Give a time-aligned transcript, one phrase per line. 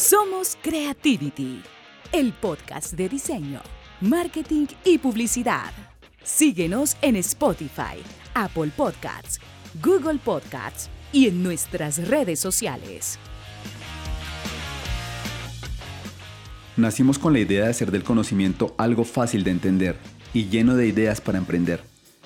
[0.00, 1.60] Somos Creativity,
[2.10, 3.60] el podcast de diseño,
[4.00, 5.72] marketing y publicidad.
[6.24, 8.00] Síguenos en Spotify,
[8.32, 9.38] Apple Podcasts,
[9.82, 13.18] Google Podcasts y en nuestras redes sociales.
[16.78, 19.98] Nacimos con la idea de hacer del conocimiento algo fácil de entender
[20.32, 21.82] y lleno de ideas para emprender.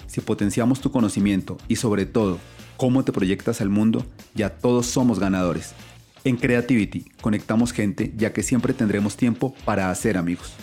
[0.06, 2.38] Si potenciamos tu conocimiento y sobre todo
[2.76, 5.74] cómo te proyectas al mundo, ya todos somos ganadores.
[6.24, 10.54] En Creativity conectamos gente ya que siempre tendremos tiempo para hacer amigos.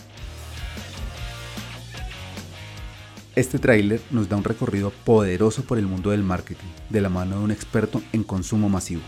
[3.36, 7.38] Este tráiler nos da un recorrido poderoso por el mundo del marketing, de la mano
[7.38, 9.02] de un experto en consumo masivo.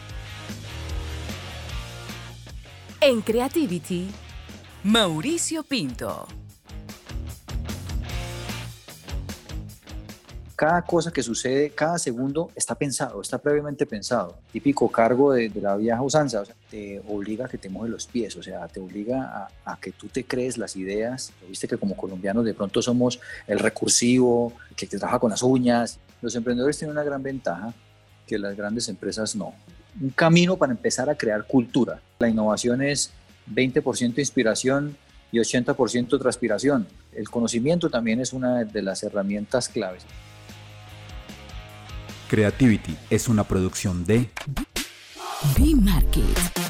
[3.00, 4.08] En Creativity,
[4.84, 6.27] Mauricio Pinto.
[10.56, 14.38] Cada cosa que sucede, cada segundo está pensado, está previamente pensado.
[14.52, 18.06] Típico cargo de, la vieja usanza, o sea, te obliga a que te mojes los
[18.06, 21.33] pies, o sea, te obliga a, que tú te crees las ideas.
[21.48, 25.98] Viste que como colombianos de pronto somos el recursivo, que te trabaja con las uñas.
[26.22, 27.74] Los emprendedores tienen una gran ventaja
[28.27, 29.55] que las grandes empresas no.
[30.00, 32.00] Un camino para empezar a crear cultura.
[32.18, 33.11] La innovación es
[33.52, 34.96] 20% inspiración
[35.33, 36.86] y 80% transpiración.
[37.12, 40.05] El conocimiento también es una de las herramientas claves.
[42.34, 44.28] Creativity es una producción de
[45.56, 46.64] B-Market.